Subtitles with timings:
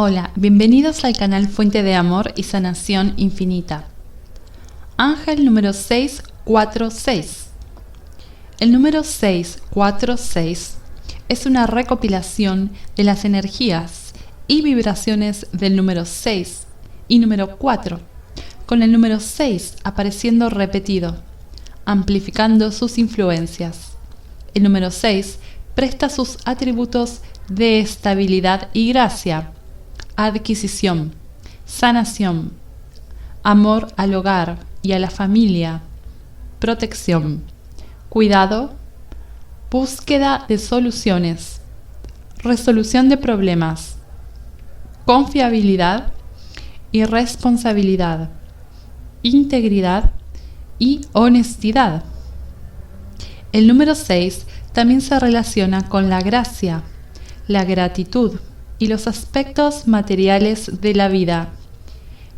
[0.00, 3.88] Hola, bienvenidos al canal Fuente de Amor y Sanación Infinita.
[4.96, 7.48] Ángel número 646.
[8.60, 10.76] El número 646
[11.28, 14.12] es una recopilación de las energías
[14.46, 16.68] y vibraciones del número 6
[17.08, 17.98] y número 4,
[18.66, 21.24] con el número 6 apareciendo repetido,
[21.84, 23.96] amplificando sus influencias.
[24.54, 25.40] El número 6
[25.74, 29.54] presta sus atributos de estabilidad y gracia,
[30.18, 31.12] adquisición,
[31.64, 32.50] sanación,
[33.44, 35.82] amor al hogar y a la familia,
[36.58, 37.44] protección,
[38.08, 38.72] cuidado,
[39.70, 41.60] búsqueda de soluciones,
[42.38, 43.98] resolución de problemas,
[45.04, 46.12] confiabilidad
[46.90, 48.28] y responsabilidad,
[49.22, 50.10] integridad
[50.80, 52.02] y honestidad.
[53.52, 56.82] El número 6 también se relaciona con la gracia,
[57.46, 58.40] la gratitud
[58.78, 61.48] y los aspectos materiales de la vida.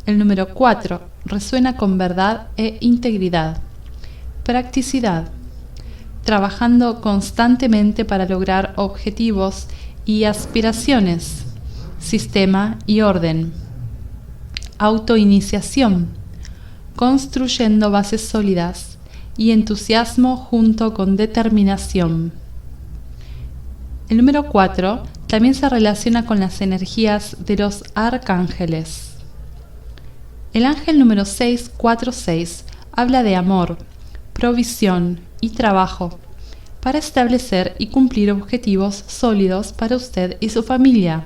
[0.05, 3.59] El número 4 resuena con verdad e integridad,
[4.43, 5.29] practicidad,
[6.23, 9.67] trabajando constantemente para lograr objetivos
[10.05, 11.45] y aspiraciones,
[11.99, 13.53] sistema y orden,
[14.79, 16.07] autoiniciación,
[16.95, 18.97] construyendo bases sólidas
[19.37, 22.31] y entusiasmo junto con determinación.
[24.09, 29.11] El número 4 también se relaciona con las energías de los arcángeles.
[30.51, 33.77] El ángel número 646 habla de amor,
[34.33, 36.19] provisión y trabajo
[36.81, 41.23] para establecer y cumplir objetivos sólidos para usted y su familia.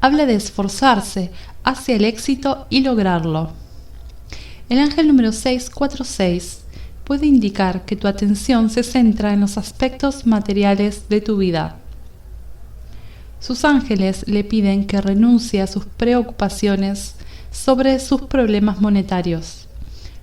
[0.00, 1.30] Habla de esforzarse
[1.62, 3.52] hacia el éxito y lograrlo.
[4.68, 6.62] El ángel número 646
[7.04, 11.76] puede indicar que tu atención se centra en los aspectos materiales de tu vida.
[13.40, 17.14] Sus ángeles le piden que renuncie a sus preocupaciones
[17.50, 19.68] sobre sus problemas monetarios,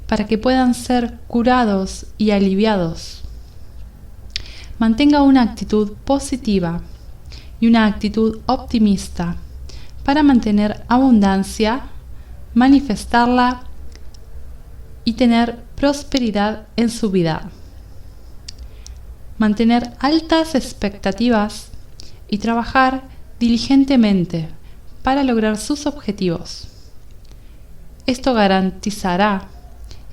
[0.07, 3.23] para que puedan ser curados y aliviados.
[4.79, 6.81] Mantenga una actitud positiva
[7.59, 9.37] y una actitud optimista
[10.03, 11.81] para mantener abundancia,
[12.53, 13.63] manifestarla
[15.05, 17.49] y tener prosperidad en su vida.
[19.37, 21.69] Mantener altas expectativas
[22.29, 23.12] y trabajar
[23.43, 24.47] diligentemente
[25.01, 26.69] para lograr sus objetivos.
[28.05, 29.49] Esto garantizará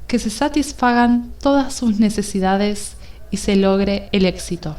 [0.09, 2.97] que se satisfagan todas sus necesidades
[3.31, 4.75] y se logre el éxito.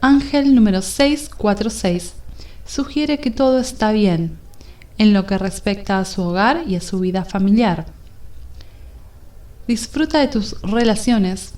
[0.00, 2.14] Ángel número 646
[2.64, 4.38] sugiere que todo está bien
[4.96, 7.84] en lo que respecta a su hogar y a su vida familiar.
[9.68, 11.52] Disfruta de tus relaciones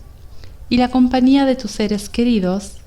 [0.69, 2.79] y la compañía de tus seres queridos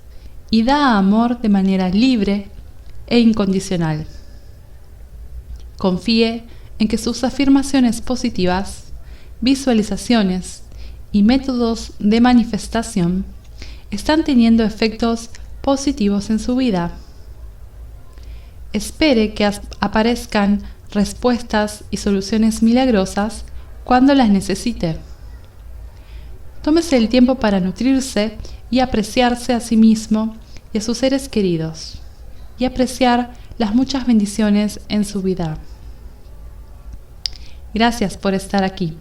[0.49, 2.49] y da amor de manera libre
[3.07, 4.05] e incondicional.
[5.77, 6.45] Confíe
[6.79, 8.85] en que sus afirmaciones positivas,
[9.41, 10.63] visualizaciones
[11.11, 13.25] y métodos de manifestación
[13.91, 15.29] están teniendo efectos
[15.61, 16.93] positivos en su vida.
[18.73, 19.49] Espere que
[19.79, 23.45] aparezcan respuestas y soluciones milagrosas
[23.83, 24.97] cuando las necesite.
[26.61, 28.37] Tómese el tiempo para nutrirse
[28.69, 30.35] y apreciarse a sí mismo
[30.73, 32.01] y a sus seres queridos,
[32.57, 35.57] y apreciar las muchas bendiciones en su vida.
[37.73, 38.97] Gracias por estar aquí.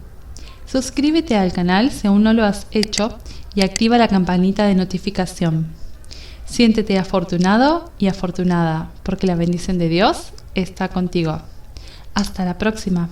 [0.65, 3.17] Suscríbete al canal si aún no lo has hecho
[3.55, 5.67] y activa la campanita de notificación.
[6.45, 11.41] Siéntete afortunado y afortunada porque la bendición de Dios está contigo.
[12.13, 13.09] Hasta la próxima.